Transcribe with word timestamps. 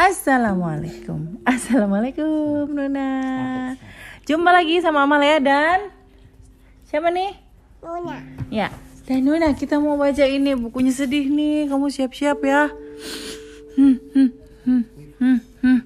Assalamualaikum 0.00 1.44
Assalamualaikum 1.44 2.72
Nuna 2.72 3.12
Jumpa 4.24 4.48
lagi 4.48 4.80
sama 4.80 5.04
Amalia 5.04 5.36
dan 5.36 5.92
Siapa 6.88 7.12
nih? 7.12 7.36
Nuna. 7.84 8.16
Ya 8.48 8.72
Dan 9.04 9.28
Nuna 9.28 9.52
kita 9.52 9.76
mau 9.76 10.00
baca 10.00 10.24
ini 10.24 10.56
Bukunya 10.56 10.88
sedih 10.88 11.28
nih 11.28 11.68
Kamu 11.68 11.92
siap-siap 11.92 12.40
ya 12.40 12.72
hmm, 13.76 13.96
hmm, 14.16 14.30
hmm, 14.64 14.82
hmm, 15.20 15.38
hmm. 15.60 15.80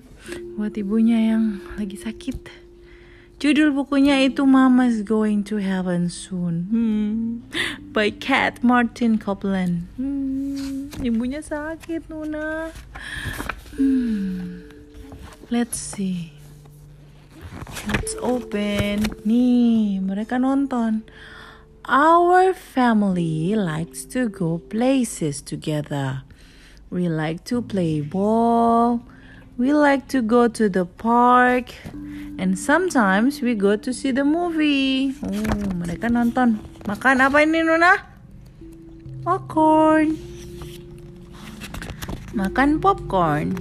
Buat 0.63 0.79
ibunya 0.79 1.35
yang 1.35 1.59
lagi 1.75 1.99
sakit 1.99 2.63
Judul 3.43 3.75
bukunya 3.75 4.23
itu 4.23 4.47
Mama's 4.47 5.03
Going 5.03 5.43
to 5.43 5.59
Heaven 5.59 6.07
Soon 6.07 6.71
hmm. 6.71 7.51
By 7.91 8.15
Cat 8.15 8.63
Martin 8.63 9.19
Copeland 9.19 9.91
hmm. 9.99 11.03
Ibunya 11.03 11.43
sakit 11.43 12.07
Nuna 12.07 12.71
Hmm. 13.75 14.71
Let's 15.51 15.79
see. 15.79 16.31
Let's 17.91 18.15
open. 18.23 19.03
Nih, 19.27 19.99
mereka 19.99 20.39
nonton. 20.39 21.03
Our 21.85 22.55
family 22.55 23.59
likes 23.59 24.07
to 24.15 24.31
go 24.31 24.63
places 24.63 25.43
together. 25.43 26.23
We 26.89 27.11
like 27.11 27.43
to 27.51 27.61
play 27.61 27.99
ball. 28.01 29.03
We 29.59 29.75
like 29.75 30.07
to 30.15 30.23
go 30.23 30.47
to 30.49 30.71
the 30.71 30.87
park. 30.87 31.75
And 32.39 32.55
sometimes 32.55 33.43
we 33.43 33.59
go 33.59 33.75
to 33.75 33.91
see 33.91 34.15
the 34.15 34.25
movie. 34.25 35.15
Oh, 35.19 35.75
mereka 35.83 36.11
nonton. 36.11 36.63
Makan 36.87 37.23
apa 37.23 37.43
ini, 37.43 37.67
Nuna? 37.67 38.01
Popcorn. 39.27 40.34
Makan 42.35 42.83
popcorn. 42.83 43.55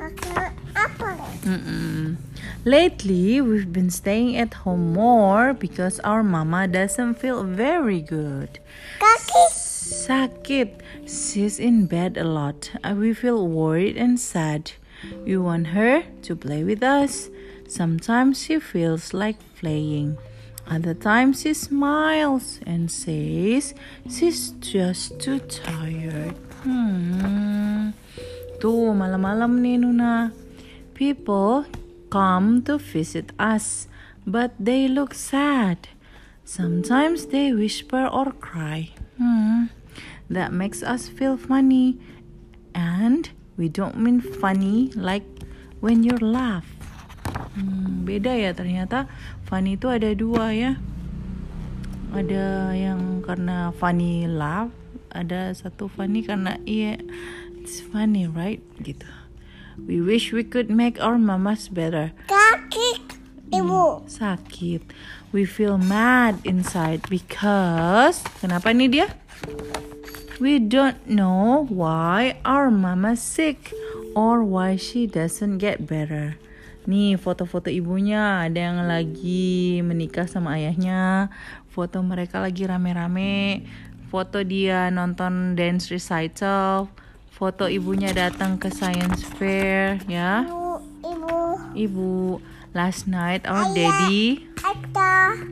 Makan 0.00 0.56
apa? 0.72 1.20
Mm-mm. 1.44 2.16
Lately, 2.64 3.44
we've 3.44 3.68
been 3.72 3.92
staying 3.92 4.40
at 4.40 4.64
home 4.64 4.96
more 4.96 5.52
because 5.52 6.00
our 6.00 6.24
mama 6.24 6.64
doesn't 6.64 7.20
feel 7.20 7.44
very 7.44 8.00
good. 8.00 8.56
Kaki. 8.98 9.44
Sakit. 9.52 10.80
She's 11.04 11.60
in 11.60 11.84
bed 11.84 12.16
a 12.16 12.24
lot. 12.24 12.72
Uh, 12.80 12.96
We 12.96 13.12
feel 13.12 13.44
worried 13.44 14.00
and 14.00 14.16
sad. 14.16 14.72
We 15.28 15.36
want 15.36 15.76
her 15.76 16.08
to 16.24 16.32
play 16.32 16.64
with 16.64 16.80
us. 16.80 17.28
Sometimes 17.68 18.40
she 18.40 18.56
feels 18.56 19.12
like 19.12 19.36
playing. 19.60 20.16
Other 20.64 20.96
times 20.96 21.44
she 21.44 21.52
smiles 21.52 22.64
and 22.64 22.88
says 22.88 23.76
she's 24.08 24.56
just 24.64 25.20
too 25.20 25.44
tired. 25.44 26.32
Tuh, 28.64 28.96
malam-malam 28.96 29.60
nih 29.60 29.76
Nuna. 29.76 30.32
People 30.96 31.68
come 32.08 32.64
to 32.64 32.80
visit 32.80 33.28
us, 33.36 33.92
but 34.24 34.56
they 34.56 34.88
look 34.88 35.12
sad. 35.12 35.92
Sometimes 36.48 37.28
they 37.28 37.52
whisper 37.52 38.08
or 38.08 38.32
cry. 38.40 38.96
Hmm. 39.20 39.68
That 40.32 40.56
makes 40.56 40.80
us 40.80 41.12
feel 41.12 41.36
funny. 41.36 42.00
And 42.72 43.28
we 43.60 43.68
don't 43.68 44.00
mean 44.00 44.24
funny 44.24 44.88
like 44.96 45.28
when 45.84 46.00
you 46.00 46.16
laugh. 46.16 46.64
Hmm, 47.60 48.08
beda 48.08 48.32
ya 48.32 48.56
ternyata 48.56 49.12
funny 49.44 49.76
itu 49.76 49.92
ada 49.92 50.16
dua 50.16 50.56
ya. 50.56 50.80
Ada 52.16 52.72
yang 52.72 53.20
karena 53.20 53.76
funny 53.76 54.24
laugh, 54.24 54.72
ada 55.12 55.52
satu 55.52 55.92
funny 55.92 56.24
karena 56.24 56.56
iya 56.64 56.96
it's 57.64 57.80
funny 57.80 58.28
right 58.28 58.60
gitu. 58.84 59.08
We 59.88 60.04
wish 60.04 60.36
we 60.36 60.44
could 60.44 60.68
make 60.68 61.00
our 61.00 61.16
mamas 61.16 61.72
better. 61.72 62.12
Kaki. 62.28 63.00
Ibu. 63.48 64.04
Sakit. 64.04 64.84
We 65.32 65.48
feel 65.48 65.80
mad 65.80 66.44
inside 66.44 67.08
because 67.08 68.20
kenapa 68.44 68.76
nih 68.76 68.88
dia? 68.92 69.08
We 70.36 70.60
don't 70.60 71.00
know 71.08 71.64
why 71.72 72.36
our 72.44 72.68
mama 72.68 73.16
sick 73.16 73.72
or 74.12 74.44
why 74.44 74.76
she 74.76 75.08
doesn't 75.08 75.56
get 75.56 75.88
better. 75.88 76.36
Nih 76.84 77.16
foto-foto 77.16 77.72
ibunya 77.72 78.44
ada 78.44 78.60
yang 78.60 78.84
lagi 78.84 79.80
menikah 79.80 80.28
sama 80.28 80.60
ayahnya, 80.60 81.32
foto 81.72 82.04
mereka 82.04 82.44
lagi 82.44 82.68
rame-rame, 82.68 83.64
foto 84.12 84.44
dia 84.44 84.92
nonton 84.92 85.56
dance 85.56 85.88
recital, 85.88 86.92
foto 87.34 87.66
ibunya 87.66 88.14
datang 88.14 88.56
ke 88.62 88.70
science 88.70 89.26
fair 89.36 89.98
ya. 90.06 90.46
Ibu. 91.02 91.74
Ibu. 91.74 92.12
Last 92.74 93.06
night 93.06 93.46
our 93.46 93.70
daddy 93.70 94.50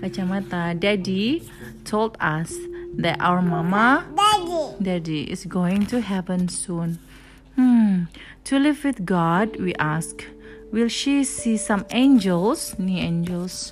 kacamata 0.03 0.75
daddy 0.75 1.47
told 1.87 2.19
us 2.19 2.50
that 2.98 3.15
our 3.22 3.38
mama 3.38 4.03
Daddy. 4.10 4.62
daddy 4.82 5.20
is 5.31 5.47
going 5.47 5.87
to 5.87 6.03
heaven 6.03 6.50
soon. 6.50 6.98
Hmm, 7.54 8.10
to 8.49 8.59
live 8.59 8.82
with 8.82 9.04
God, 9.06 9.54
we 9.60 9.70
ask, 9.78 10.25
will 10.75 10.88
she 10.91 11.22
see 11.22 11.54
some 11.60 11.87
angels? 11.94 12.75
Ni 12.81 12.99
angels. 12.99 13.70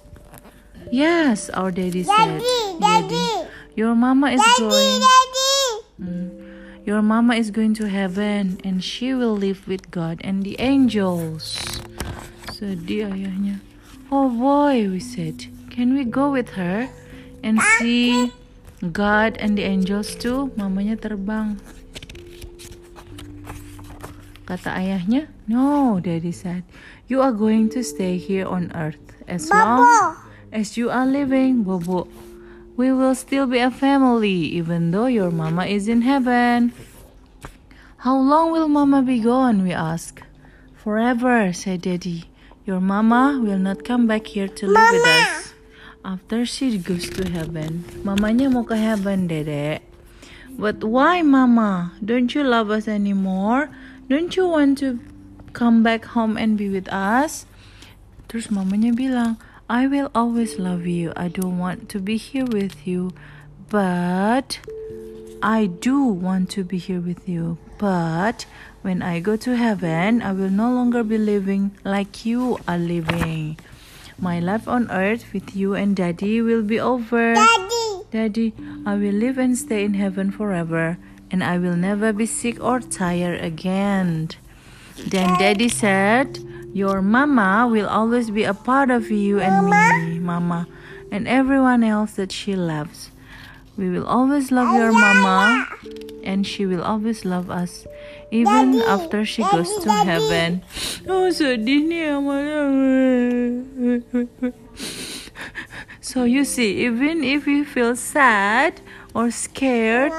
Yes, 0.94 1.50
our 1.50 1.72
daddy 1.74 2.04
said. 2.06 2.38
Daddy. 2.38 2.78
Daddy. 2.78 3.28
Your 3.74 3.94
mama 3.98 4.30
is 4.30 4.38
Daddy. 4.38 4.62
going. 4.62 5.00
Daddy. 5.02 5.58
Hmm. 5.98 6.39
Your 6.84 7.02
mama 7.02 7.34
is 7.34 7.50
going 7.50 7.74
to 7.74 7.88
heaven 7.88 8.58
and 8.64 8.82
she 8.82 9.12
will 9.12 9.36
live 9.36 9.68
with 9.68 9.90
God 9.90 10.20
and 10.24 10.42
the 10.42 10.56
angels. 10.58 11.60
Sedih 12.48 13.12
ayahnya. 13.12 13.60
Oh 14.10 14.32
boy, 14.32 14.88
we 14.88 14.98
said. 14.98 15.46
Can 15.68 15.92
we 15.92 16.04
go 16.08 16.32
with 16.32 16.56
her 16.56 16.88
and 17.44 17.60
see 17.78 18.32
God 18.80 19.36
and 19.36 19.56
the 19.56 19.64
angels 19.68 20.16
too? 20.16 20.50
Mamanya 20.56 20.96
terbang. 20.96 21.60
Kata 24.48 24.74
ayahnya, 24.80 25.28
no, 25.46 26.00
daddy 26.00 26.32
said. 26.32 26.64
You 27.06 27.20
are 27.20 27.30
going 27.30 27.68
to 27.76 27.84
stay 27.84 28.16
here 28.16 28.48
on 28.48 28.72
earth 28.74 28.98
as 29.28 29.46
long 29.52 30.16
as 30.50 30.74
you 30.80 30.90
are 30.90 31.06
living, 31.06 31.62
Bobo. 31.62 32.08
We 32.80 32.96
will 32.96 33.12
still 33.12 33.44
be 33.44 33.60
a 33.60 33.68
family 33.68 34.56
even 34.56 34.88
though 34.88 35.04
your 35.04 35.28
mama 35.28 35.68
is 35.68 35.84
in 35.84 36.00
heaven. 36.00 36.72
How 38.08 38.16
long 38.16 38.56
will 38.56 38.72
mama 38.72 39.04
be 39.04 39.20
gone? 39.20 39.60
We 39.60 39.76
ask. 39.76 40.24
Forever, 40.80 41.52
said 41.52 41.84
daddy. 41.84 42.32
Your 42.64 42.80
mama 42.80 43.36
will 43.36 43.60
not 43.60 43.84
come 43.84 44.08
back 44.08 44.32
here 44.32 44.48
to 44.48 44.64
live 44.64 44.96
with 44.96 45.04
us. 45.04 45.52
After 46.08 46.48
she 46.48 46.80
goes 46.80 47.04
to 47.20 47.28
heaven. 47.28 47.84
Mamanya 48.00 48.48
mau 48.48 48.64
ke 48.64 48.80
heaven, 48.80 49.28
dedek. 49.28 49.84
But 50.48 50.80
why, 50.80 51.20
mama? 51.20 51.92
Don't 52.00 52.32
you 52.32 52.40
love 52.40 52.72
us 52.72 52.88
anymore? 52.88 53.68
Don't 54.08 54.32
you 54.40 54.48
want 54.48 54.80
to 54.80 54.96
come 55.52 55.84
back 55.84 56.16
home 56.16 56.40
and 56.40 56.56
be 56.56 56.72
with 56.72 56.88
us? 56.88 57.44
Terus 58.32 58.48
mamanya 58.48 58.96
bilang, 58.96 59.36
I 59.70 59.86
will 59.86 60.10
always 60.16 60.58
love 60.58 60.84
you. 60.88 61.12
I 61.14 61.28
don't 61.28 61.56
want 61.56 61.88
to 61.90 62.00
be 62.00 62.16
here 62.16 62.44
with 62.44 62.88
you. 62.88 63.12
But 63.68 64.58
I 65.44 65.66
do 65.66 66.02
want 66.02 66.50
to 66.58 66.64
be 66.64 66.76
here 66.76 66.98
with 66.98 67.28
you. 67.28 67.56
But 67.78 68.46
when 68.82 69.00
I 69.00 69.20
go 69.20 69.36
to 69.36 69.56
heaven, 69.56 70.22
I 70.22 70.32
will 70.32 70.50
no 70.50 70.72
longer 70.72 71.04
be 71.04 71.18
living 71.18 71.70
like 71.84 72.26
you 72.26 72.58
are 72.66 72.78
living. 72.78 73.60
My 74.18 74.40
life 74.40 74.66
on 74.66 74.90
earth 74.90 75.32
with 75.32 75.54
you 75.54 75.74
and 75.74 75.94
daddy 75.94 76.42
will 76.42 76.62
be 76.62 76.80
over. 76.80 77.34
Daddy. 77.34 78.02
Daddy, 78.10 78.54
I 78.84 78.96
will 78.96 79.14
live 79.14 79.38
and 79.38 79.56
stay 79.56 79.84
in 79.84 79.94
heaven 79.94 80.32
forever, 80.32 80.98
and 81.30 81.44
I 81.44 81.58
will 81.58 81.76
never 81.76 82.12
be 82.12 82.26
sick 82.26 82.58
or 82.58 82.80
tired 82.80 83.40
again. 83.40 84.30
Then 85.06 85.38
Daddy 85.38 85.68
said, 85.68 86.42
Your 86.72 87.02
mama 87.02 87.66
will 87.70 87.88
always 87.88 88.30
be 88.30 88.44
a 88.44 88.54
part 88.54 88.90
of 88.90 89.10
you 89.10 89.40
and 89.40 89.66
me, 89.66 90.18
Mama, 90.18 90.66
and 91.10 91.26
everyone 91.26 91.82
else 91.82 92.12
that 92.14 92.30
she 92.30 92.54
loves. 92.54 93.10
We 93.76 93.88
will 93.90 94.06
always 94.06 94.52
love 94.52 94.74
your 94.76 94.92
mama, 94.92 95.66
and 96.22 96.46
she 96.46 96.66
will 96.66 96.82
always 96.82 97.24
love 97.24 97.50
us, 97.50 97.86
even 98.30 98.72
Daddy, 98.78 98.84
after 98.86 99.24
she 99.24 99.42
goes 99.50 99.74
to 99.78 99.88
Daddy. 99.88 100.10
heaven. 100.10 100.62
Oh, 101.08 101.30
sedih 101.32 101.82
nih. 101.88 102.14
So 106.00 106.24
you 106.24 106.44
see, 106.44 106.84
even 106.84 107.24
if 107.24 107.46
you 107.46 107.64
feel 107.64 107.96
sad 107.96 108.80
or 109.14 109.30
scared 109.30 110.12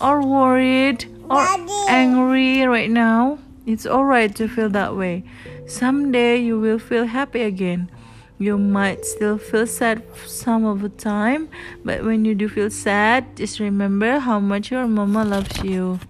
or 0.00 0.20
worried 0.22 1.06
or 1.30 1.46
angry 1.88 2.66
right 2.66 2.90
now, 2.90 3.38
it's 3.70 3.86
alright 3.86 4.34
to 4.34 4.48
feel 4.48 4.68
that 4.70 4.96
way. 4.96 5.22
Someday 5.66 6.36
you 6.36 6.58
will 6.58 6.78
feel 6.78 7.06
happy 7.06 7.42
again. 7.42 7.90
You 8.38 8.58
might 8.58 9.04
still 9.04 9.38
feel 9.38 9.66
sad 9.66 10.02
some 10.26 10.64
of 10.64 10.80
the 10.80 10.88
time, 10.88 11.48
but 11.84 12.02
when 12.04 12.24
you 12.24 12.34
do 12.34 12.48
feel 12.48 12.70
sad, 12.70 13.36
just 13.36 13.60
remember 13.60 14.18
how 14.18 14.40
much 14.40 14.70
your 14.70 14.88
mama 14.88 15.24
loves 15.24 15.62
you. 15.62 16.00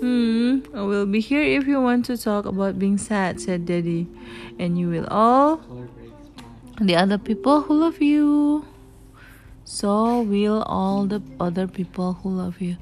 Hmm, 0.00 0.60
I 0.74 0.82
will 0.82 1.06
be 1.06 1.18
here 1.18 1.42
if 1.42 1.66
you 1.66 1.80
want 1.80 2.04
to 2.06 2.16
talk 2.16 2.46
about 2.46 2.78
being 2.78 2.98
sad, 2.98 3.40
said 3.40 3.66
Daddy. 3.66 4.06
And 4.58 4.78
you 4.78 4.88
will 4.88 5.08
all 5.10 5.60
the 6.80 6.94
other 6.94 7.18
people 7.18 7.62
who 7.62 7.74
love 7.74 8.00
you. 8.00 8.64
So 9.64 10.22
will 10.22 10.62
all 10.62 11.06
the 11.06 11.20
other 11.40 11.66
people 11.66 12.12
who 12.22 12.30
love 12.30 12.60
you. 12.60 12.76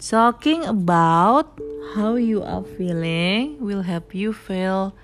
Talking 0.00 0.64
about 0.64 1.60
how 1.92 2.16
you 2.16 2.40
are 2.40 2.64
feeling 2.64 3.60
will 3.60 3.84
help 3.84 4.16
you 4.16 4.32
feel 4.32 4.96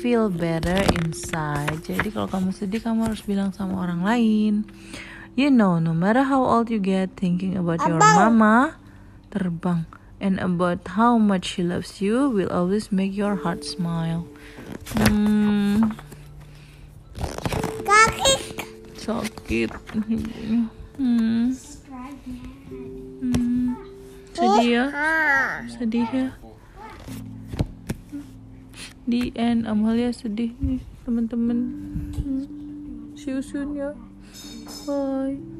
feel 0.00 0.32
better 0.32 0.80
inside. 0.96 1.84
Jadi 1.84 2.08
kalau 2.08 2.24
kamu 2.24 2.48
sedih 2.56 2.80
kamu 2.80 3.12
harus 3.12 3.20
bilang 3.20 3.52
sama 3.52 3.84
orang 3.84 4.00
lain. 4.00 4.64
You 5.36 5.52
know, 5.52 5.76
no 5.76 5.92
matter 5.92 6.24
how 6.24 6.40
old 6.40 6.72
you 6.72 6.80
get, 6.80 7.20
thinking 7.20 7.60
about 7.60 7.84
your 7.84 8.00
mama 8.00 8.80
terbang 9.28 9.84
and 10.24 10.40
about 10.40 10.88
how 10.96 11.20
much 11.20 11.56
she 11.56 11.62
loves 11.62 12.00
you 12.00 12.32
will 12.32 12.48
always 12.48 12.88
make 12.88 13.12
your 13.12 13.44
heart 13.44 13.60
smile. 13.60 14.24
Hmm, 14.96 15.92
sakit. 18.96 19.70
Hmm. 19.92 20.72
Hmm. 20.96 21.52
Sedih 24.60 24.76
ya? 24.76 24.86
Sedih 25.72 26.08
ya? 26.12 26.28
Di 29.08 29.32
end 29.32 29.64
Amalia 29.64 30.12
sedih 30.12 30.52
nih 30.60 30.84
teman-teman. 31.08 31.58
See 33.16 33.32
you 33.32 33.40
soon 33.40 33.72
ya. 33.72 33.96
Bye. 34.84 35.59